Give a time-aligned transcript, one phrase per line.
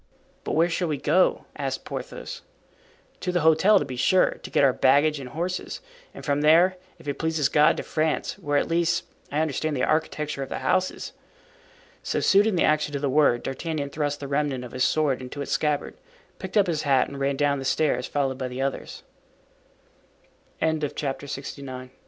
[0.43, 2.41] "But where shall we go?" asked Porthos.
[3.19, 5.79] "To the hotel, to be sure, to get our baggage and horses;
[6.11, 9.83] and from there, if it please God, to France, where, at least, I understand the
[9.83, 11.13] architecture of the houses."
[12.01, 15.39] So, suiting the action to the word, D'Artagnan thrust the remnant of his sword into
[15.39, 15.93] its scabbard,
[16.39, 19.03] picked up his hat and ran down the stairs, followed by the others.
[20.59, 21.19] Chapter LXX.
[21.27, 21.89] The Skiff "L